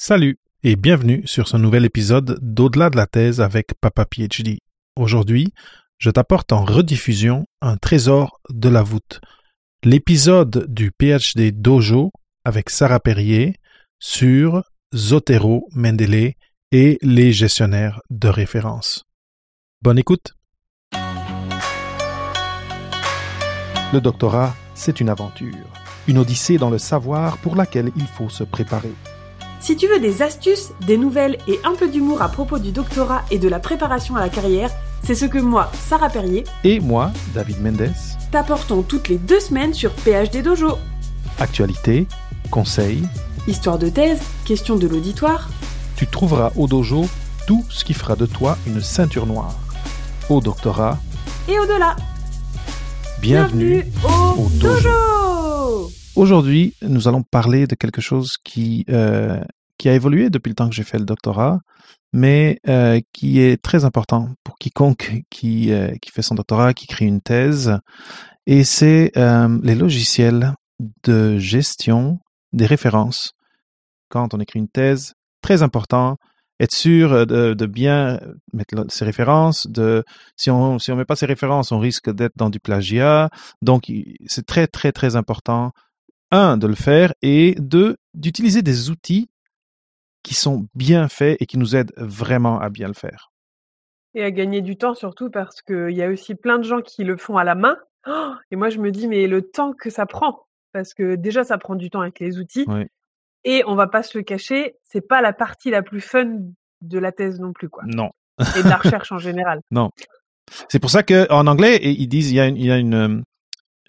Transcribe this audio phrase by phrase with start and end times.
[0.00, 4.60] Salut et bienvenue sur ce nouvel épisode d'Au-delà de la thèse avec Papa PhD.
[4.94, 5.52] Aujourd'hui,
[5.98, 9.20] je t'apporte en rediffusion un trésor de la voûte.
[9.82, 12.12] L'épisode du PhD Dojo
[12.44, 13.56] avec Sarah Perrier
[13.98, 14.62] sur
[14.94, 16.36] Zotero, Mendeley
[16.70, 19.04] et les gestionnaires de référence.
[19.82, 20.32] Bonne écoute.
[23.92, 25.66] Le doctorat, c'est une aventure,
[26.06, 28.94] une odyssée dans le savoir pour laquelle il faut se préparer.
[29.60, 33.24] Si tu veux des astuces, des nouvelles et un peu d'humour à propos du doctorat
[33.30, 34.70] et de la préparation à la carrière,
[35.02, 37.90] c'est ce que moi, Sarah Perrier, Et moi, David Mendes,
[38.30, 40.78] t'apportons toutes les deux semaines sur PhD Dojo.
[41.38, 42.06] actualité,
[42.50, 43.02] conseils,
[43.46, 45.48] Histoire de thèse, question de l'auditoire,
[45.96, 47.08] tu trouveras au dojo
[47.46, 49.54] tout ce qui fera de toi une ceinture noire.
[50.28, 50.98] Au doctorat,
[51.48, 51.96] et au-delà.
[53.22, 53.86] bienvenue.
[54.04, 54.82] au, au dojo.
[54.90, 55.90] dojo.
[56.18, 59.40] Aujourd'hui, nous allons parler de quelque chose qui, euh,
[59.78, 61.60] qui a évolué depuis le temps que j'ai fait le doctorat,
[62.12, 66.88] mais euh, qui est très important pour quiconque qui, euh, qui fait son doctorat, qui
[66.88, 67.78] crée une thèse,
[68.48, 70.54] et c'est les logiciels
[71.04, 72.18] de gestion
[72.52, 73.34] des références.
[74.08, 76.16] Quand on écrit une thèse, très important,
[76.58, 78.18] être sûr de, de bien
[78.52, 79.68] mettre ses références.
[79.68, 80.02] De,
[80.36, 83.30] si on si on met pas ses références, on risque d'être dans du plagiat.
[83.62, 83.92] Donc,
[84.26, 85.70] c'est très, très, très important,
[86.30, 89.28] un, de le faire, et deux, d'utiliser des outils
[90.22, 93.30] qui sont bien faits et qui nous aident vraiment à bien le faire.
[94.14, 97.04] Et à gagner du temps surtout parce qu'il y a aussi plein de gens qui
[97.04, 97.76] le font à la main.
[98.06, 101.44] Oh, et moi, je me dis, mais le temps que ça prend, parce que déjà,
[101.44, 102.64] ça prend du temps avec les outils.
[102.68, 102.86] Oui.
[103.44, 106.40] Et on va pas se le cacher, c'est pas la partie la plus fun
[106.80, 107.84] de la thèse non plus, quoi.
[107.86, 108.10] Non.
[108.56, 109.60] Et de la recherche en général.
[110.68, 113.22] C'est pour ça qu'en anglais, ils disent il y a une, il y a une,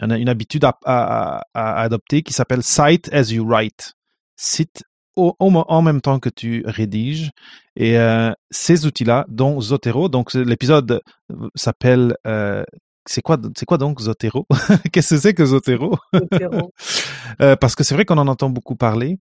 [0.00, 3.94] une, une habitude à, à- à adopter qui s'appelle cite as you write.
[4.36, 4.82] Cite
[5.16, 7.30] au, au mo- en même temps que tu rédiges.
[7.76, 11.00] Et euh, ces outils-là, dont Zotero, donc l'épisode
[11.54, 12.64] s'appelle euh,
[13.06, 14.46] c'est quoi, c'est quoi donc Zotero?
[14.92, 15.96] Qu'est-ce que c'est que Zotero?
[16.14, 16.72] Zotero.
[17.40, 19.18] Euh, Parce que c'est vrai qu'on en entend beaucoup parler.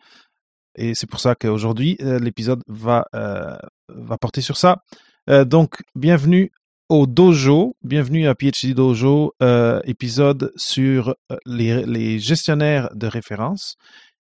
[0.77, 3.57] Et c'est pour ça qu'aujourd'hui, euh, l'épisode va, euh,
[3.89, 4.83] va porter sur ça.
[5.31, 6.51] Euh, donc, bienvenue
[6.89, 13.77] au Dojo, bienvenue à PhD Dojo, euh, épisode sur euh, les, gestionnaires de référence.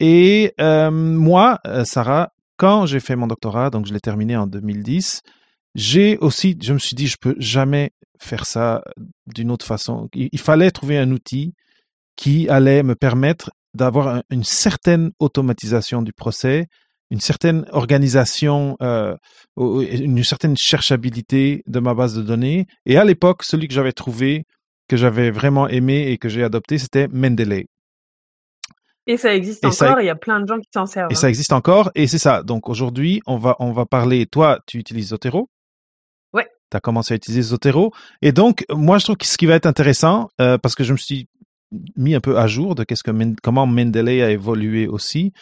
[0.00, 5.22] Et euh, moi, Sarah, quand j'ai fait mon doctorat, donc je l'ai terminé en 2010,
[5.74, 8.82] j'ai aussi, je me suis dit, je peux jamais faire ça
[9.26, 10.08] d'une autre façon.
[10.14, 11.54] Il, fallait trouver un outil
[12.16, 16.66] qui allait me permettre d'avoir un- une certaine automatisation du procès,
[17.10, 19.16] une certaine organisation, euh,
[19.56, 22.66] une certaine cherchabilité de ma base de données.
[22.86, 24.44] Et à l'époque, celui que j'avais trouvé,
[24.88, 27.66] que j'avais vraiment aimé et que j'ai adopté, c'était Mendeley.
[29.06, 31.10] Et ça existe Et encore, il y a plein de gens qui s'en servent.
[31.10, 31.18] Et hein.
[31.18, 32.42] ça existe encore, et c'est ça.
[32.42, 34.26] Donc aujourd'hui, on va, on va parler.
[34.26, 35.48] Toi, tu utilises Zotero?
[36.32, 36.46] Ouais.
[36.70, 37.92] Tu as commencé à utiliser Zotero?
[38.22, 40.92] Et donc, moi, je trouve que ce qui va être intéressant, euh, parce que je
[40.92, 41.26] me suis
[41.96, 45.32] mis un peu à jour de qu'est-ce que Men- comment Mendeley a évolué aussi.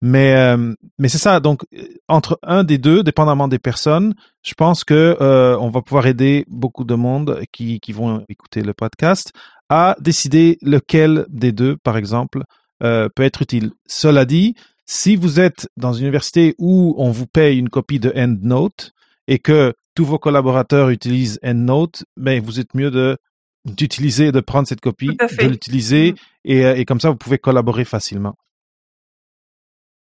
[0.00, 1.40] Mais, euh, mais c'est ça.
[1.40, 5.82] Donc, euh, entre un des deux, dépendamment des personnes, je pense que euh, on va
[5.82, 9.32] pouvoir aider beaucoup de monde qui, qui vont écouter le podcast
[9.68, 12.42] à décider lequel des deux, par exemple,
[12.80, 13.70] peut être utile.
[13.86, 18.12] Cela dit, si vous êtes dans une université où on vous paye une copie de
[18.14, 18.90] EndNote
[19.26, 23.16] et que tous vos collaborateurs utilisent EndNote, ben vous êtes mieux de
[23.64, 26.16] d'utiliser, de prendre cette copie, de l'utiliser Mm.
[26.44, 28.36] et, euh, et comme ça vous pouvez collaborer facilement.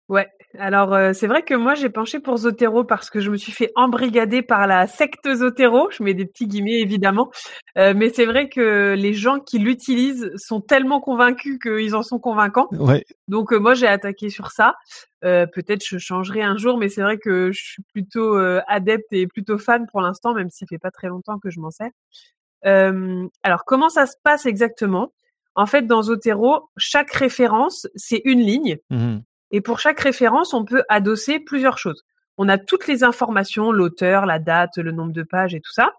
[0.09, 0.27] Ouais.
[0.59, 3.53] Alors, euh, c'est vrai que moi, j'ai penché pour Zotero parce que je me suis
[3.53, 5.89] fait embrigader par la secte Zotero.
[5.91, 7.31] Je mets des petits guillemets, évidemment.
[7.77, 12.19] Euh, mais c'est vrai que les gens qui l'utilisent sont tellement convaincus qu'ils en sont
[12.19, 12.67] convaincants.
[12.73, 14.75] Ouais, Donc, euh, moi, j'ai attaqué sur ça.
[15.21, 18.35] Peut-être je changerai un jour, mais c'est vrai que je suis plutôt
[18.67, 21.59] adepte et plutôt fan pour l'instant, même si ça fait pas très longtemps que je
[21.59, 21.91] m'en sers.
[22.65, 25.13] Euh, alors, comment ça se passe exactement?
[25.55, 28.77] En fait, dans Zotero, chaque référence, c'est une ligne.
[28.89, 29.23] Mhm.
[29.51, 32.03] Et pour chaque référence, on peut adosser plusieurs choses.
[32.37, 35.93] On a toutes les informations, l'auteur, la date, le nombre de pages et tout ça.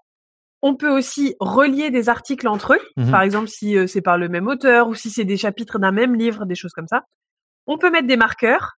[0.62, 3.10] On peut aussi relier des articles entre eux, Mhm.
[3.10, 5.90] par exemple si euh, c'est par le même auteur ou si c'est des chapitres d'un
[5.92, 7.02] même livre, des choses comme ça.
[7.66, 8.78] On peut mettre des marqueurs,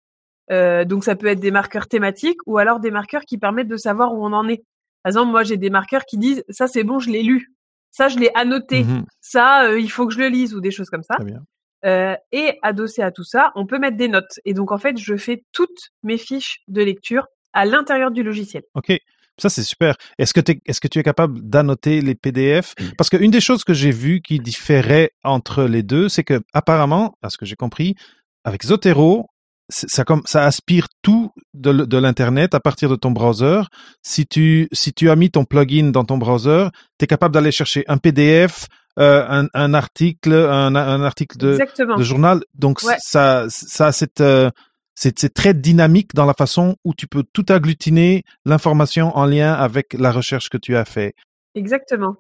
[0.52, 3.78] euh, donc ça peut être des marqueurs thématiques ou alors des marqueurs qui permettent de
[3.78, 4.64] savoir où on en est.
[5.04, 7.53] Par exemple, moi j'ai des marqueurs qui disent ça c'est bon, je l'ai lu,
[7.94, 9.06] ça je l'ai annoté, Mhm.
[9.22, 11.16] ça euh, il faut que je le lise ou des choses comme ça.
[11.16, 11.42] Très bien.
[11.86, 14.40] Euh, et adossé à tout ça, on peut mettre des notes.
[14.46, 18.64] Et donc en fait, je fais toutes mes fiches de lecture à l'intérieur du logiciel.
[18.74, 18.94] Ok.
[19.40, 19.96] Ça, c'est super.
[20.20, 23.64] Est-ce que, t'es- est-ce que tu es capable d'annoter les PDF Parce qu'une des choses
[23.64, 27.56] que j'ai vues qui différait entre les deux, c'est que apparemment, à ce que j'ai
[27.56, 27.96] compris,
[28.44, 29.28] avec Zotero,
[29.74, 33.62] ça comme ça aspire tout de, de l'internet à partir de ton browser.
[34.02, 36.68] Si tu si tu as mis ton plugin dans ton browser,
[37.00, 38.68] tu es capable d'aller chercher un PDF,
[39.00, 41.58] euh, un, un, article, un, un article de,
[41.98, 42.44] de, journal.
[42.54, 43.92] Donc ça ça
[44.22, 44.52] euh,
[44.96, 49.94] c'est très dynamique dans la façon où tu peux tout agglutiner l'information en lien avec
[49.94, 51.16] la recherche que tu as fait.
[51.56, 52.18] Exactement.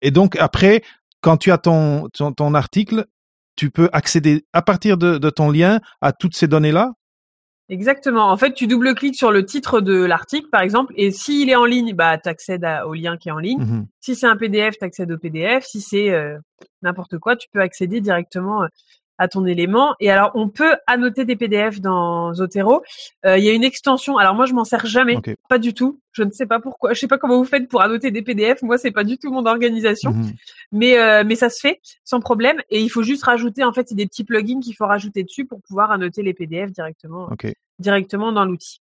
[0.00, 0.82] Et donc après,
[1.20, 3.06] quand tu as ton, ton, ton article,
[3.58, 6.92] tu peux accéder à partir de, de ton lien à toutes ces données-là?
[7.68, 8.30] Exactement.
[8.30, 11.64] En fait, tu double-cliques sur le titre de l'article, par exemple, et s'il est en
[11.66, 13.58] ligne, bah, tu accèdes au lien qui est en ligne.
[13.60, 15.66] Mmh si c'est un PDF, tu accèdes au PDF.
[15.66, 16.38] Si c'est euh,
[16.80, 18.68] n'importe quoi, tu peux accéder directement euh,
[19.18, 19.94] à ton élément.
[20.00, 22.82] Et alors, on peut annoter des PDF dans Zotero.
[23.26, 24.16] Euh, il y a une extension.
[24.16, 25.18] Alors moi, je m'en sers jamais,
[25.48, 26.00] pas du tout.
[26.12, 26.94] Je ne sais pas pourquoi.
[26.94, 28.62] Je sais pas comment vous faites pour annoter des PDF.
[28.62, 30.12] Moi, c'est pas du tout mon organisation.
[30.12, 30.32] Mhm.
[30.72, 32.60] Mais euh, mais ça se fait sans problème.
[32.70, 35.44] Et il faut juste rajouter en fait, c'est des petits plugins qu'il faut rajouter dessus
[35.44, 37.28] pour pouvoir annoter les PDF directement
[37.78, 38.80] directement dans l'outil.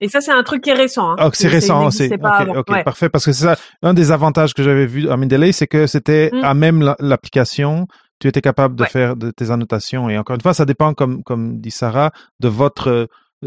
[0.00, 1.10] Et ça, c'est un truc qui est récent.
[1.10, 1.16] Hein.
[1.24, 3.08] Oh, c'est récent, c'est ok, parfait.
[3.08, 6.30] Parce que c'est ça, un des avantages que j'avais vu à Mendeley, c'est que c'était
[6.32, 6.44] mmh.
[6.44, 10.08] à même l'application tu étais capable de faire de tes annotations.
[10.08, 13.06] Et encore une fois, ça dépend, comme, comme dit Sarah, de votre, euh,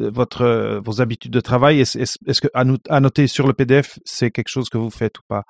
[0.09, 1.81] votre, euh, vos habitudes de travail.
[1.81, 2.47] Est-ce est, que
[2.89, 5.43] annoter sur le PDF, c'est quelque chose que vous faites ou pas?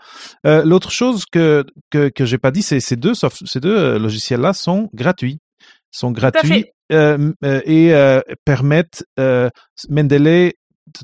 [0.45, 4.53] Euh, L'autre chose que, que, que j'ai pas dit, c'est ces deux, ces deux logiciels-là
[4.53, 5.39] sont gratuits.
[5.91, 7.93] Sont gratuits euh, et
[8.45, 9.05] permettent,
[9.89, 10.55] Mendeley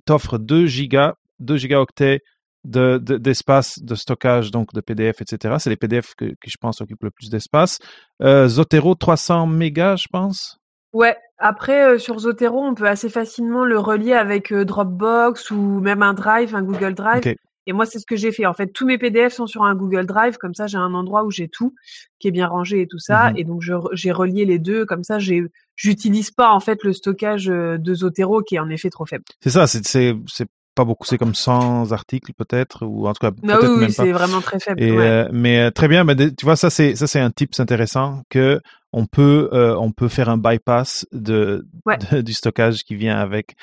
[0.06, 2.22] t'offre 2 gigas, 2 gigaoctets
[2.66, 5.56] de, d'espace de, stockage, donc de PDF, etc.
[5.60, 7.80] C'est les PDF que, qui, je pense, occupent le plus d'espace.
[8.22, 10.60] Euh, Zotero, 300 mégas, je pense.
[10.94, 11.16] Ouais.
[11.40, 16.02] Après, euh, sur Zotero, on peut assez facilement le relier avec euh, Dropbox ou même
[16.02, 17.24] un Drive, un Google Drive.
[17.70, 18.46] Et moi, c'est ce que j'ai fait.
[18.46, 20.38] En fait, tous mes PDF sont sur un Google Drive.
[20.38, 21.76] Comme ça, j'ai un endroit où j'ai tout
[22.18, 23.32] qui est bien rangé et tout ça.
[23.32, 23.38] Mhm.
[23.38, 23.62] Et donc,
[23.92, 24.86] j'ai relié les deux.
[24.86, 25.44] Comme ça, j'ai,
[25.76, 29.26] j'utilise pas en fait le stockage de Zotero qui est en effet trop faible.
[29.42, 29.68] C'est ça.
[29.68, 30.48] C'est, c'est, c'est
[30.78, 34.12] pas beaucoup, c'est comme 100 articles peut-être, ou en tout cas ah peut-être oui, c'est
[34.12, 34.80] vraiment très faible.
[34.82, 38.22] Euh, mais euh, très bien, mais tu vois ça c'est ça c'est un tips intéressant
[38.30, 38.62] que
[38.94, 41.66] on peut euh, on peut faire un bypass de,
[42.12, 43.56] du stockage qui vient avec.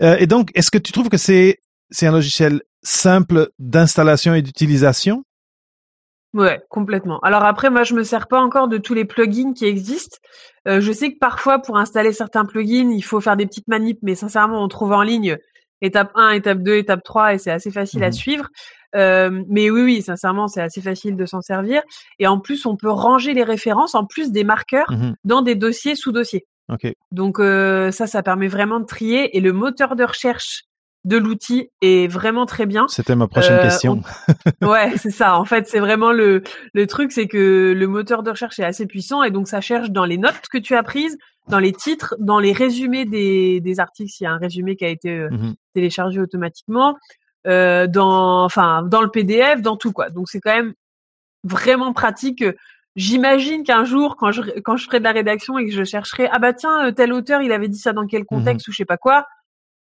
[0.00, 1.58] et donc, est-ce que tu trouves que c'est
[1.90, 5.24] c'est un logiciel simple d'installation et d'utilisation?
[6.34, 7.18] Ouais, complètement.
[7.20, 10.18] Alors après, moi, je me sers pas encore de tous les plugins qui existent.
[10.66, 14.14] je sais que parfois, pour installer certains plugins, il faut faire des petites manips, mais
[14.14, 15.38] sincèrement, on trouve en ligne
[15.82, 18.48] étape 1, étape 2, étape 3 et c'est assez facile à mmh suivre.
[18.96, 21.82] Euh, mais oui, oui, sincèrement, c'est assez facile de s'en servir.
[22.18, 25.54] Et en plus, on peut ranger les références en plus des marqueurs mmh dans des
[25.54, 26.46] dossiers sous dossiers.
[26.70, 26.96] Okay.
[27.12, 29.36] Donc euh, ça, ça permet vraiment de trier.
[29.36, 30.64] Et le moteur de recherche
[31.08, 32.86] de l'outil est vraiment très bien.
[32.88, 34.02] C'était ma prochaine euh, question.
[34.62, 35.38] ouais, c'est ça.
[35.38, 36.42] En fait, c'est vraiment le
[36.74, 39.90] le truc, c'est que le moteur de recherche est assez puissant et donc ça cherche
[39.90, 41.16] dans les notes que tu as prises,
[41.48, 44.84] dans les titres, dans les résumés des des articles s'il y a un résumé qui
[44.84, 46.96] a été euh, mmh téléchargé automatiquement,
[47.46, 50.10] euh, dans enfin dans le PDF, dans tout quoi.
[50.10, 50.74] Donc c'est quand même
[51.44, 52.44] vraiment pratique.
[52.96, 56.28] J'imagine qu'un jour, quand je quand je ferai de la rédaction et que je chercherai
[56.32, 58.76] ah bah tiens tel auteur il avait dit ça dans quel mmh contexte ou je
[58.76, 59.24] sais pas quoi,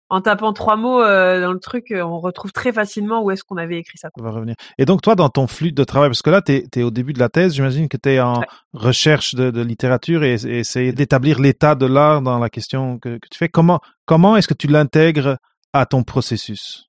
[0.09, 3.43] en tapant trois mots euh, dans le truc, euh, on retrouve très facilement où est-ce
[3.43, 4.09] qu'on avait écrit ça.
[4.17, 4.55] On va revenir.
[4.79, 7.13] Et donc toi, dans ton flux de travail, parce que là, tu es, au début
[7.13, 8.43] de la thèse, j'imagine que tu es en
[8.73, 13.39] recherche de, littérature et, et essayer d'établir l'état de l'art dans la question que, tu
[13.39, 13.49] fais.
[13.49, 15.39] Comment, comment est-ce que tu l'intègres
[15.73, 16.85] à ton processus?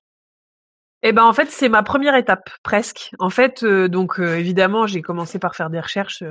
[1.02, 3.10] Eh ben en fait c'est ma première étape presque.
[3.20, 6.24] En fait euh, donc évidemment j'ai commencé par faire des recherches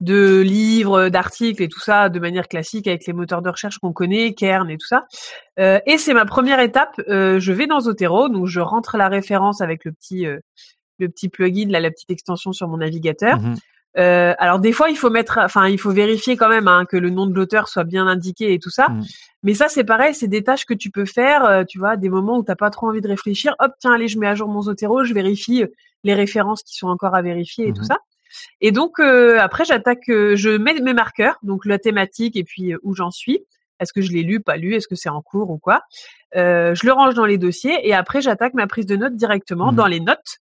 [0.00, 3.92] de livres, d'articles et tout ça de manière classique avec les moteurs de recherche qu'on
[3.92, 5.06] connaît, Kern et tout ça.
[5.58, 7.00] Euh, et c'est ma première étape.
[7.08, 10.40] Euh, je vais dans Zotero, donc je rentre la référence avec le petit euh,
[10.98, 13.40] le petit plugin, là, la petite extension sur mon navigateur.
[13.40, 13.54] Mmh
[13.96, 17.10] alors des fois il faut mettre, enfin il faut vérifier quand même hein, que le
[17.10, 18.88] nom de l'auteur soit bien indiqué et tout ça.
[18.88, 19.02] Mmh.
[19.44, 22.38] Mais ça c'est pareil, c'est des tâches que tu peux faire, tu vois, des moments
[22.38, 23.54] où t'as pas trop envie de réfléchir.
[23.60, 25.64] Hop, tiens, allez, je mets à jour mon Zotero, je vérifie
[26.02, 27.98] les références qui sont encore à vérifier et tout mmh ça.
[28.60, 32.72] Et donc euh, après j'attaque, euh, je mets mes marqueurs, donc la thématique et puis
[32.72, 33.40] euh, où j'en suis.
[33.80, 35.82] Est-ce que je l'ai lu, pas lu, est-ce que c'est en cours ou quoi?
[36.34, 39.76] Je le range dans les dossiers et après j'attaque ma prise de notes directement mmh
[39.76, 40.38] dans les notes.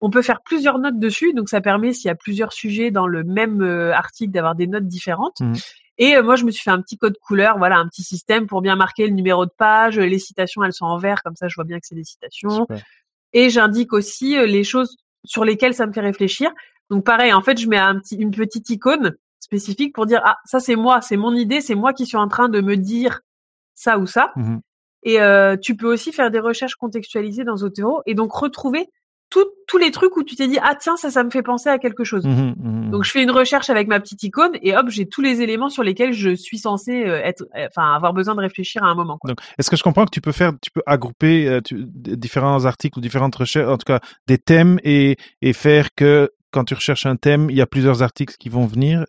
[0.00, 3.06] On peut faire plusieurs notes dessus, donc ça permet s'il y a plusieurs sujets dans
[3.06, 5.40] le même article d'avoir des notes différentes.
[5.40, 5.54] Mmh
[5.96, 8.62] et moi, je me suis fait un petit code couleur, voilà, un petit système pour
[8.62, 9.96] bien marquer le numéro de page.
[9.96, 12.66] Les citations, elles sont en vert, comme ça, je vois bien que c'est des citations.
[13.32, 16.50] Et j'indique aussi les choses sur lesquelles ça me fait réfléchir.
[16.90, 20.38] Donc pareil, en fait, je mets un petit, une petite icône spécifique pour dire ah
[20.44, 23.20] ça c'est moi, c'est mon idée, c'est moi qui suis en train de me dire
[23.74, 24.32] ça ou ça.
[24.36, 24.58] Mmh
[25.04, 28.88] et euh, tu peux aussi faire des recherches contextualisées dans Zotero et donc retrouver
[29.66, 31.78] tous les trucs où tu t'es dit ah tiens ça ça me fait penser à
[31.78, 32.24] quelque chose.
[32.24, 32.90] Mhm, mhm.
[32.90, 35.68] Donc je fais une recherche avec ma petite icône et hop j'ai tous les éléments
[35.68, 38.94] sur lesquels je suis censé euh, être, euh, enfin avoir besoin de réfléchir à un
[38.94, 39.18] moment.
[39.18, 39.28] Quoi.
[39.30, 42.64] Donc, est-ce que je comprends que tu peux faire, tu peux agrouper euh, tu- différents
[42.64, 43.98] articles ou différentes recherches, en tout cas
[44.28, 48.02] des thèmes et, et faire que quand tu recherches un thème, il y a plusieurs
[48.02, 49.04] articles qui vont venir.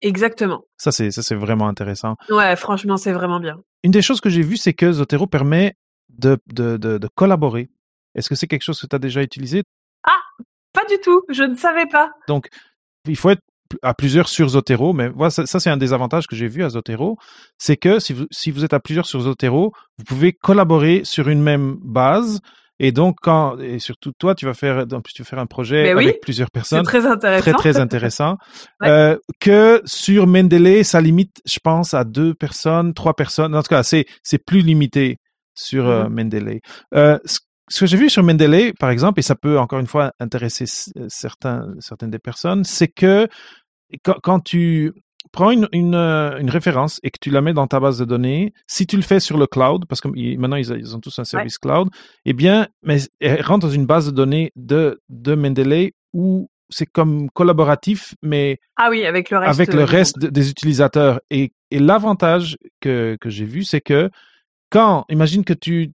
[0.00, 0.62] Exactement.
[0.76, 2.14] Ça, c'est, ça, c'est vraiment intéressant.
[2.30, 3.56] Ouais franchement c'est vraiment bien.
[3.82, 5.74] Une des choses que j'ai vues, c'est que Zotero permet
[6.08, 7.68] de, de, de, de collaborer.
[8.14, 9.64] Est-ce que c'est quelque chose que tu as déjà utilisé?
[10.74, 12.10] Pas du tout, je ne savais pas.
[12.28, 12.48] Donc,
[13.06, 13.42] il faut être
[13.82, 16.62] à plusieurs sur Zotero, mais voilà, ça, ça, c'est un des avantages que j'ai vu
[16.62, 17.16] à Zotero,
[17.58, 21.28] c'est que si vous, si vous êtes à plusieurs sur Zotero, vous pouvez collaborer sur
[21.28, 22.40] une même base.
[22.80, 25.46] Et donc, quand, et surtout toi, tu vas faire, en plus, tu vas faire un
[25.46, 26.84] projet Mais oui, avec plusieurs personnes.
[26.84, 27.42] très intéressant.
[27.42, 28.36] Très, très intéressant.
[28.80, 28.88] Ouais.
[28.88, 33.54] Euh, que sur Mendeley, ça limite, je pense, à deux personnes, trois personnes.
[33.56, 35.18] En tout cas, c'est, c'est plus limité
[35.54, 36.14] sur euh, Mhm.
[36.14, 36.60] Mendeley.
[36.94, 39.86] Euh, ce, ce que j'ai vu sur Mendeley, par exemple, et ça peut encore une
[39.88, 40.64] fois intéresser
[41.08, 43.28] certains, certaines des personnes, c'est que
[44.04, 44.92] quand, quand tu
[45.32, 48.04] prends une, une, euh, une référence et que tu la mets dans ta base de
[48.04, 50.08] données, si tu le fais sur le cloud, parce que
[50.38, 51.88] maintenant ils, ils ont tous un service cloud,
[52.24, 56.86] eh bien, mais elle rentre dans une base de données de, de Mendeley où c'est
[56.86, 59.50] comme collaboratif, mais Ah oui avec le reste.
[59.60, 61.20] avec le reste de- des utilisateurs.
[61.30, 64.10] Et, et l'avantage que, que j'ai vu, c'est que
[64.70, 65.92] quand, imagine que tu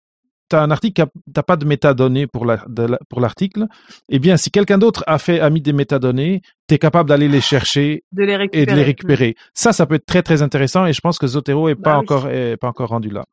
[0.54, 3.66] as un article, tu n'as pas de métadonnées pour la- la- l'article,
[4.08, 7.28] eh bien, si quelqu'un d'autre a fait a mis des métadonnées, tu es capable d'aller
[7.28, 9.34] les chercher de les et de les récupérer.
[9.54, 11.96] Ça, ça peut être très, très intéressant et je pense que Zotero est Bah pas
[11.98, 12.02] oui.
[12.02, 13.24] encore, est pas encore rendu là.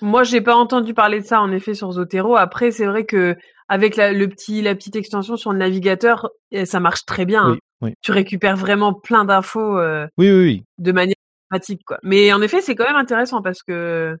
[0.00, 2.36] Moi, j'ai pas entendu parler de ça en effet sur Zotero.
[2.36, 3.36] Après, c'est vrai que
[3.68, 7.42] avec la, le petit, la petite extension sur le navigateur, eh, ça marche très bien.
[7.44, 7.52] hein.
[7.52, 7.94] Oui, oui.
[8.02, 10.64] Tu récupères vraiment plein d'infos euh, Oui, oui, oui.
[10.78, 11.14] de manière
[11.50, 11.98] pratique, quoi.
[12.02, 14.16] Mais en effet, c'est quand même intéressant parce que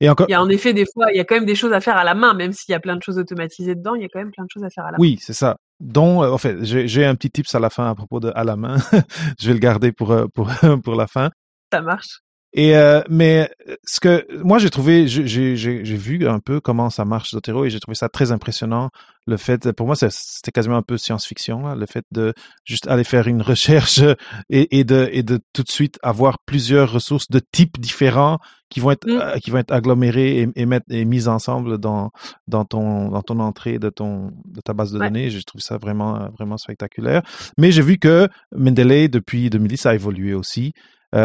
[0.00, 1.54] Et encore, il y a en effet des fois, il y a quand même des
[1.54, 3.94] choses à faire à la main, même s'il y a plein de choses automatisées dedans,
[3.94, 4.98] il y a quand même plein de choses à faire à la main.
[5.00, 5.56] Oui, c'est ça.
[5.80, 8.44] dont, euh, en fait, j'ai un petit tips à la fin à propos de à
[8.44, 8.76] la main.
[9.40, 10.50] je vais le garder pour euh, pour
[10.84, 11.30] pour la fin.
[11.72, 12.20] Ça marche.
[12.52, 13.50] Et euh, mais
[13.84, 17.30] ce que moi j'ai trouvé, j'ai j'ai j'ai j'ai vu un peu comment ça marche
[17.32, 18.88] Zotero et j'ai trouvé ça très impressionnant.
[19.26, 22.32] Le fait, pour moi, c'était quasiment un peu science-fiction là, le fait de
[22.64, 24.00] juste aller faire une recherche
[24.48, 28.80] et, et de et de tout de suite avoir plusieurs ressources de types différents qui
[28.80, 29.20] vont être Mm.
[29.20, 32.10] euh, qui vont être agglomérées et, et mettre et mises ensemble dans
[32.48, 35.06] dans ton dans ton entrée de ton de ta base de Ouais.
[35.06, 35.30] données.
[35.30, 37.22] J'ai trouvé ça vraiment euh, vraiment spectaculaire.
[37.58, 40.72] Mais j'ai vu que Mendeley depuis 2010 ça a évolué aussi.
[41.14, 41.18] Euh,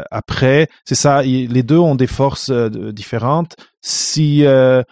[0.00, 3.56] euh, après, c'est ça, les deux ont des forces euh, différentes.
[3.80, 4.82] Si, euh,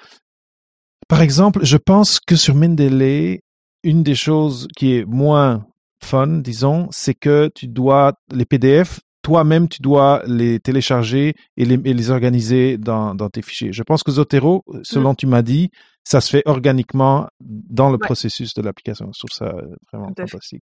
[1.09, 3.43] par exemple, je pense que sur Mendeley,
[3.85, 5.67] une des choses qui est moins
[6.03, 11.75] fun, disons, c'est que tu dois les PDF, toi-même, tu dois les télécharger et les,
[11.85, 13.73] et les organiser dans, dans tes fichiers.
[13.73, 15.71] Je pense que Zotero, selon tu m'as dit,
[16.05, 18.07] ça se fait organiquement dans le Ouais.
[18.07, 19.11] processus de l'application.
[19.15, 20.27] Je trouve ça euh, vraiment fait.
[20.27, 20.63] fantastique.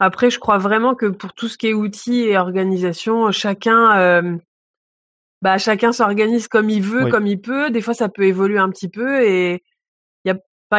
[0.00, 4.36] Après, je crois vraiment que pour tout ce qui est outils et organisation, chacun, euh,
[5.40, 7.10] bah, chacun s'organise comme il veut, Oui.
[7.10, 7.70] comme il peut.
[7.70, 9.62] Des fois, ça peut évoluer un petit peu et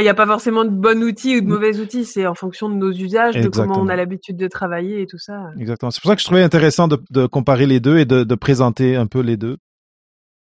[0.01, 1.50] il y a pas, il y a pas forcément de bons outils ou de Mm.
[1.50, 2.05] mauvais outils.
[2.05, 5.17] C'est en fonction de nos usages, de comment on a l'habitude de travailler et tout
[5.17, 5.50] ça.
[5.59, 5.91] Exactement.
[5.91, 8.35] C'est pour ça que je trouvais intéressant de, de comparer les deux et de, de
[8.35, 9.57] présenter un peu les deux.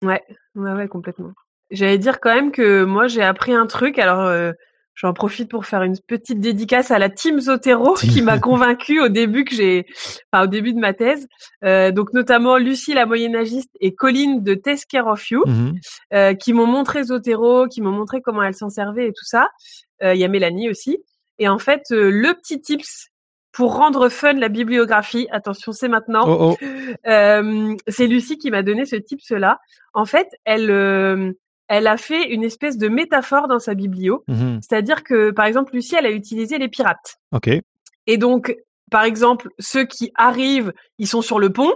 [0.04, 0.22] Ouais,
[0.54, 1.32] ouais, ouais, complètement.
[1.70, 3.98] J'allais dire quand même que moi, j'ai appris un truc.
[3.98, 4.52] Alors, euh,
[5.00, 9.08] j'en profite pour faire une petite dédicace à la team Zotero qui m'a convaincue au
[9.08, 9.86] début que j'ai,
[10.32, 11.28] enfin, au début de ma thèse.
[11.64, 15.74] Euh, donc, notamment Lucie, la moyenâgiste, et Colline de Test Care of You, Mhm.
[16.14, 19.50] euh, qui m'ont montré Zotero, qui m'ont montré comment elle s'en servait et tout ça.
[20.02, 20.98] Euh, Il y a Mélanie aussi.
[21.38, 23.10] Et en fait, euh, le petit tips
[23.52, 26.24] pour rendre fun la bibliographie, attention, c'est maintenant.
[26.26, 26.66] Oh, oh.
[27.06, 29.58] Euh, c'est Lucie qui m'a donné ce tips-là.
[29.94, 31.32] En fait, elle, euh,
[31.68, 34.24] elle a fait une espèce de métaphore dans sa biblio.
[34.28, 34.60] Mhm.
[34.62, 37.18] C'est-à-dire que, par exemple, Lucie, elle a utilisé les pirates.
[37.32, 37.50] OK.
[38.06, 38.56] Et donc,
[38.90, 41.72] par exemple, ceux qui arrivent, ils sont sur le pont.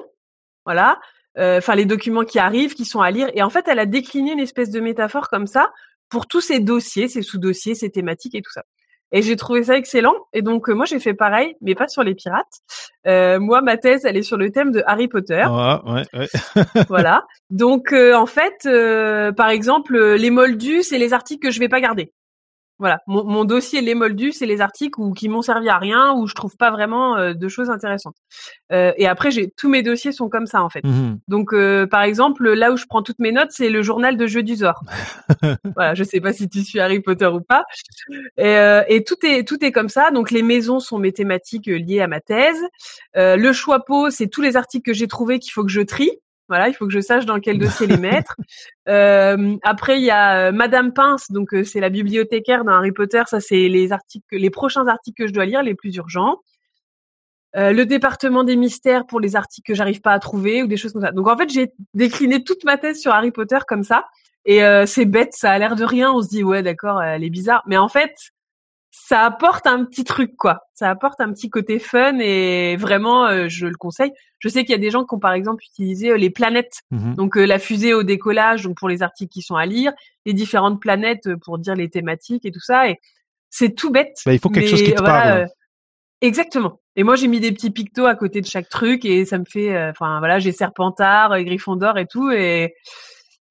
[0.64, 0.98] Voilà.
[1.38, 3.30] Euh, Enfin, les documents qui arrivent, qui sont à lire.
[3.34, 5.70] Et en fait, elle a décliné une espèce de métaphore comme ça
[6.08, 8.64] pour tous ces dossiers, ces sous-dossiers, ces thématiques et tout ça.
[9.12, 10.14] Et j'ai trouvé ça excellent.
[10.32, 12.60] Et donc, euh, moi, j'ai fait pareil, mais pas sur les pirates.
[13.06, 15.44] Euh, moi, ma thèse, elle est sur le thème de Harry Potter.
[15.44, 16.28] Ah, ouais, ouais.
[16.88, 17.26] voilà.
[17.50, 21.68] Donc euh, en fait, euh, par exemple, les moldus, c'est les articles que je vais
[21.68, 22.12] pas garder.
[22.82, 26.14] Voilà, mon, mon dossier les moldus, c'est les articles où, qui m'ont servi à rien,
[26.14, 28.16] où je trouve pas vraiment euh, de choses intéressantes.
[28.72, 30.82] Euh, et après, j'ai tous mes dossiers sont comme ça en fait.
[30.82, 31.20] Mhm.
[31.28, 34.26] Donc euh, par exemple, là où je prends toutes mes notes, c'est le journal de
[34.26, 34.82] Jeux du Zor.
[35.76, 37.62] voilà, je sais pas si tu suis Harry Potter ou pas.
[38.36, 40.10] Et, euh, et tout est tout est comme ça.
[40.10, 42.60] Donc les maisons sont mes thématiques euh, liées à ma thèse.
[43.16, 45.82] Euh, le choix pot, c'est tous les articles que j'ai trouvés qu'il faut que je
[45.82, 46.10] trie.
[46.52, 48.36] Voilà, il faut que je sache dans quel dossier les mettre.
[48.86, 52.92] Euh, après, il y a euh, Madame Pince, donc euh, c'est la bibliothécaire dans Harry
[52.92, 53.22] Potter.
[53.24, 56.40] Ça, c'est les articles, les prochains articles que je dois lire, les plus urgents.
[57.56, 60.76] Euh, le département des mystères pour les articles que j'arrive pas à trouver ou des
[60.76, 61.10] choses comme ça.
[61.10, 64.04] Donc en fait, j'ai décliné toute ma thèse sur Harry Potter comme ça.
[64.44, 66.12] Et euh, c'est bête, ça a l'air de rien.
[66.12, 68.12] On se dit ouais, d'accord, elle est bizarre, mais en fait,
[69.12, 70.60] ça apporte un petit truc quoi.
[70.74, 74.10] Ça apporte un petit côté fun et vraiment, euh, je le conseille.
[74.38, 77.14] Je sais qu'il y a des gens qui ont par exemple utilisé les planètes, Mhm.
[77.16, 79.92] donc la fusée au décollage, donc pour les articles qui sont à lire,
[80.24, 82.88] les différentes planètes pour dire les thématiques et tout ça.
[82.88, 82.98] Et
[83.50, 84.16] c'est tout bête.
[84.24, 85.38] Ben, il faut quelque chose qui te voilà, parle.
[85.42, 85.46] euh,
[86.22, 86.80] Exactement.
[86.96, 89.44] Et moi, j'ai mis des petits pictos à côté de chaque truc et ça me
[89.44, 92.74] fait, euh, enfin voilà, j'ai Serpentard, euh, Gryffondor et tout et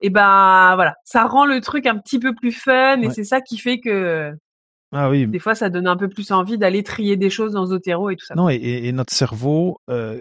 [0.03, 3.13] et ben voilà, ça rend le truc un petit peu plus fun et Ouais.
[3.13, 4.33] c'est ça qui fait que
[4.93, 7.65] Ah oui, des fois ça donne un peu plus envie d'aller trier des choses dans
[7.65, 8.35] Zotero et tout ça.
[8.35, 10.19] Non, et, et- notre cerveau, euh,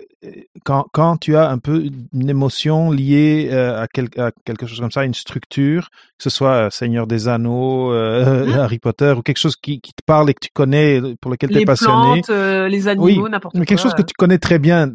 [0.65, 4.79] quand, quand tu as un peu une émotion liée euh, à, quel- à quelque chose
[4.79, 8.53] comme ça, une structure, que ce soit euh, Seigneur des Anneaux, euh, Mhm.
[8.61, 11.51] Harry Potter, ou quelque chose qui, qui te parle et que tu connais, pour lequel
[11.51, 13.61] tu es passionné, plantes, euh, les animaux, n'importe quoi.
[13.61, 14.87] mais quelque chose que tu connais très bien,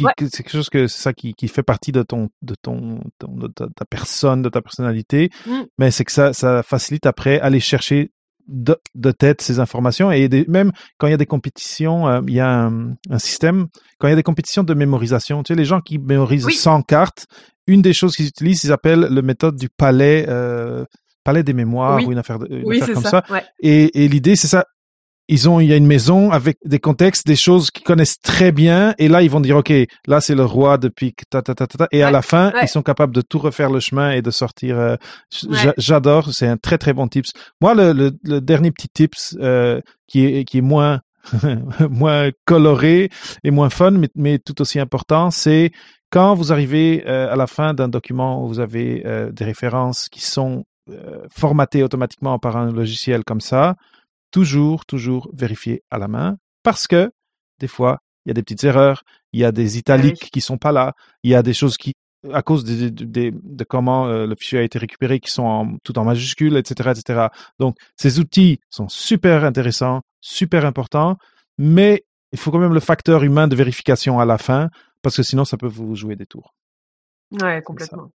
[0.00, 0.12] Ouais.
[0.18, 3.36] c'est quelque chose que c'est ça qui, qui fait partie de ton, de ton, ton-
[3.36, 5.30] de ta, ta personne, de ta personnalité.
[5.46, 5.52] Mm.
[5.78, 8.10] Mais c'est que ça, ça facilite après aller chercher
[8.50, 12.20] de, de tête ces informations et des- même quand il y a des compétitions, euh,
[12.26, 13.68] il y a un, un système.
[13.98, 16.54] Quand il y a des compétitions de mémorisation, tu sais, les gens qui mémorisent Oui.
[16.54, 17.26] 100 cartes,
[17.66, 20.26] une des choses qu'ils utilisent, ils appellent le méthode du palais.
[20.28, 20.84] euh,
[21.22, 22.06] palais des mémoires Oui.
[22.06, 23.22] ou une affaire, de- une Oui, affaire c'est comme ça.
[23.28, 23.32] ça.
[23.32, 23.44] Ouais.
[23.60, 24.64] Et, et l'idée, c'est ça.
[25.32, 28.50] Ils ont, il y a une maison avec des contextes, des choses qu'ils connaissent très
[28.52, 28.94] bien.
[28.98, 29.72] Et là, ils vont dire, OK,
[30.06, 31.88] là, c'est le roi depuis ta, ta, ta, ta, ta.
[31.92, 32.60] Et à la fin, ouais.
[32.64, 34.78] ils sont capables de tout refaire le chemin et de sortir.
[34.78, 34.96] euh,
[35.48, 35.72] Ouais.
[35.78, 36.32] J'adore.
[36.32, 37.30] C'est un très, très bon tips.
[37.60, 41.00] Moi, le, le, le dernier petit tips, euh, qui est, qui est moins,
[41.90, 43.08] moins coloré
[43.44, 45.70] et moins fun, mais, mais tout aussi important, c'est
[46.10, 50.08] quand vous arrivez euh, à la fin d'un document où vous avez euh, des références
[50.08, 50.64] qui sont
[51.32, 53.76] formatées automatiquement par un logiciel comme ça,
[54.30, 57.10] toujours, toujours vérifier à la main parce que
[57.58, 60.58] des fois, il y a des petites erreurs, il y a des italiques qui sont
[60.58, 61.94] pas là, il y a des choses qui,
[62.32, 66.04] à cause de comment euh, le fichier a été récupéré, qui sont en- tout en
[66.04, 67.26] majuscules, etc., etc.
[67.58, 71.16] Donc, ces outils sont super intéressants, super importants,
[71.58, 74.68] mais il faut quand même le facteur humain de vérification à la fin
[75.02, 76.54] parce que sinon, ça peut vous jouer des tours.
[77.40, 78.10] Ouais, complètement.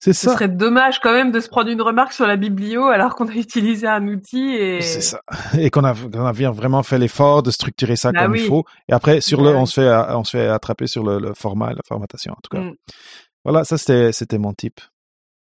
[0.00, 0.34] C'est Ce ça.
[0.34, 3.32] serait dommage quand même de se prendre une remarque sur la biblio alors qu'on a
[3.32, 5.20] utilisé un outil et C'est ça.
[5.58, 8.42] Et qu'on a, qu'on a bien vraiment fait l'effort de structurer ça Bah comme oui.
[8.42, 8.64] il faut.
[8.88, 11.72] Et après, sur le, on se fait, on se fait attraper sur le, le format
[11.72, 12.62] et la formatation, en tout cas.
[12.62, 12.74] Mm.
[13.44, 14.80] Voilà, ça, c'était, c'était mon type.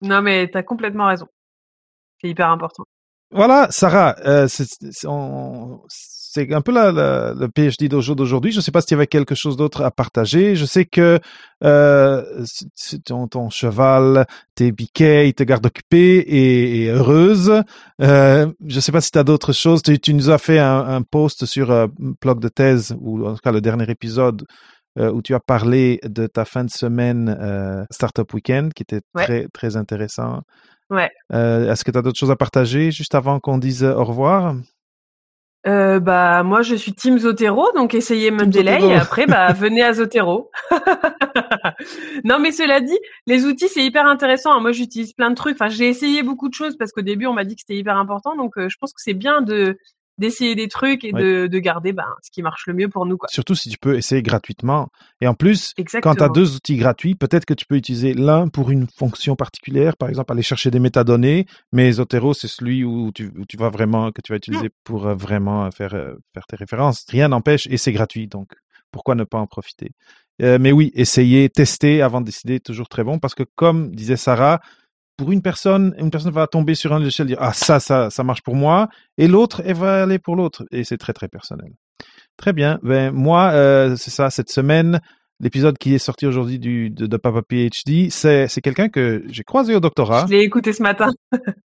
[0.02, 1.26] Non mais t'as complètement raison.
[2.20, 2.84] C'est hyper important.
[3.30, 5.82] Voilà, Sarah, euh, c'est, c'est- on-
[6.32, 8.52] c'est un peu la, la- le PhD d'aujourd'hui.
[8.52, 10.54] Je ne sais pas s'il y avait quelque chose d'autre à partager.
[10.54, 11.18] Je sais que
[11.64, 12.44] euh,
[13.04, 17.62] ton, ton cheval, tes biquets, il te garde occupé et, et heureuse.
[18.00, 19.82] Euh, je ne sais pas si tu as d'autres choses.
[19.82, 21.86] Tu, tu nous as fait un, un post sur euh,
[22.20, 24.44] blog de thèse, ou en tout cas le dernier épisode,
[24.98, 27.36] euh, où tu as parlé de ta fin de semaine
[27.90, 29.24] Startup Weekend, qui était Ouais.
[29.24, 30.42] très, très intéressant.
[30.90, 31.08] Ouais.
[31.32, 34.54] Est-ce que tu as d'autres choses à partager juste avant qu'on dise au revoir?
[35.66, 39.92] Euh, bah moi je suis Team Zotero donc essayez Mendeley et après bah venez à
[39.92, 40.51] Zotero.
[42.25, 44.59] non mais cela dit, les outils c'est hyper intéressant.
[44.61, 45.57] Moi j'utilise plein de trucs.
[45.57, 47.99] Enfin j'ai essayé beaucoup de choses parce qu'au début on m'a dit que c'était hyper
[47.99, 49.79] important donc euh, je pense que c'est bien de
[50.20, 53.16] d'essayer des trucs et de, de garder ben, ce qui marche le mieux pour nous
[53.16, 53.28] quoi.
[53.30, 54.90] Surtout si tu peux essayer gratuitement.
[55.20, 56.12] Et en plus, Exactement.
[56.12, 59.35] quand tu as deux outils gratuits, peut-être que tu peux utiliser l'un pour une fonction
[59.35, 63.56] particulière, par exemple aller chercher des métadonnées, mais Zotero, c'est celui où tu, où tu
[63.56, 67.04] vas vraiment, que tu vas utiliser pour euh, vraiment faire, euh, faire tes références.
[67.09, 68.52] Rien n'empêche et c'est gratuit, donc
[68.92, 69.92] pourquoi ne pas en profiter?
[70.42, 74.16] Euh, Mais oui, essayer, tester avant de décider, toujours très bon, parce que comme disait
[74.16, 74.61] Sarah,
[75.20, 78.09] pour une personne, une personne va tomber sur un logiciel et dire ah ça, ça,
[78.09, 81.28] ça marche pour moi, et l'autre, elle va aller pour l'autre, et c'est très très
[81.28, 81.72] personnel.
[82.38, 82.78] Très bien.
[82.83, 84.30] Ben moi, euh, c'est ça.
[84.30, 84.98] Cette semaine,
[85.38, 89.44] l'épisode qui est sorti aujourd'hui du de, de Papa PhD, c'est c'est quelqu'un que j'ai
[89.44, 91.11] croisé au doctorat, Je l'ai écouté ce matin.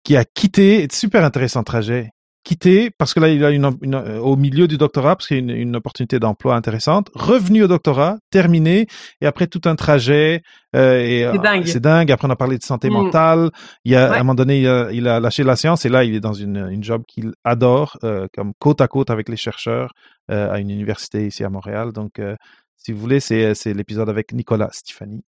[0.05, 0.87] qui a quitté.
[0.89, 2.11] Super intéressant trajet.
[2.43, 5.37] Quitté parce que là il a une, une- euh, au milieu du doctorat parce qu'il
[5.37, 7.09] y a une, une opportunité d'emploi intéressante.
[7.15, 8.85] Revenu au doctorat, terminé
[9.21, 10.41] et après tout un trajet.
[10.75, 11.65] euh, et, C'est dingue.
[11.65, 12.11] C'est dingue.
[12.11, 12.93] Après on a parlé de santé Mm.
[12.93, 13.49] mentale.
[13.85, 14.15] Il y a Ouais.
[14.17, 16.19] à un moment donné il a, il a lâché la science et là il est
[16.19, 19.93] dans une une job qu'il adore, euh, comme côte à côte avec les chercheurs
[20.29, 21.93] euh, à une université ici à Montréal.
[21.93, 22.35] Donc euh,
[22.75, 25.23] si vous voulez c'est c'est l'épisode avec Nicolas Stéphanie.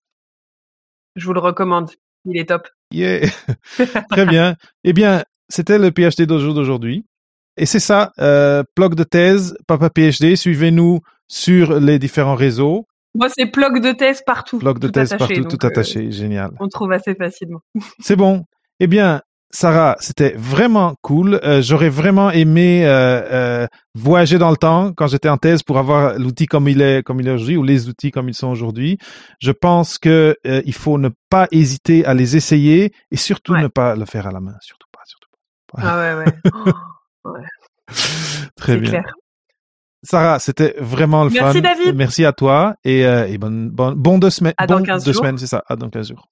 [1.16, 1.92] Je vous le recommande.
[2.26, 2.68] Il est top.
[2.92, 3.30] Yeah.
[4.12, 4.56] Très bien.
[4.84, 7.06] Eh bien, c'était le PhD Dojo d'aujourd'hui.
[7.58, 10.36] Et c'est ça, euh, blog de thèse, Papa PhD.
[10.36, 12.86] Suivez-nous sur les différents réseaux.
[13.18, 14.60] Moi, c'est bloc de thèse partout.
[14.60, 16.12] Bloc de tout thèse attaché, partout, tout euh, attaché.
[16.12, 16.52] Génial.
[16.60, 17.60] on trouve assez facilement.
[18.02, 18.44] C'est bon.
[18.82, 21.40] Eh bien, Sarah, c'était vraiment cool.
[21.46, 25.78] Euh, J'aurais vraiment aimé euh, euh, voyager dans le temps quand j'étais en thèse pour
[25.78, 28.50] avoir l'outil comme il est, comme il est aujourd'hui, ou les outils comme ils sont
[28.50, 28.98] aujourd'hui.
[29.40, 33.62] Je pense que euh, il faut ne pas hésiter à les essayer et surtout Ouais.
[33.62, 34.56] ne pas le faire à la main.
[34.60, 34.85] Surtout.
[35.78, 36.34] Ah ouais, ouais.
[37.28, 37.32] Oh,
[38.56, 38.90] Très c'est bien.
[38.92, 39.14] clair.
[40.04, 41.62] Sarah, c'était vraiment le Merci, fun.
[41.62, 41.96] David.
[41.96, 44.54] Merci à toi et, euh, et bonne, bon, bon deux semaines.
[44.58, 45.22] À dans bon 15 deux jours.
[45.24, 45.64] semaines, c'est ça.
[45.68, 46.28] À dans 15 jours.